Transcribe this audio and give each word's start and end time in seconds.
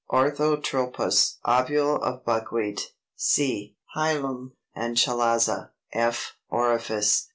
Orthotropous 0.09 1.35
ovule 1.45 1.97
of 2.01 2.25
Buckwheat: 2.25 2.91
c, 3.15 3.75
hilum 3.95 4.53
and 4.73 4.97
chalaza; 4.97 5.69
f, 5.93 6.37
orifice. 6.49 7.29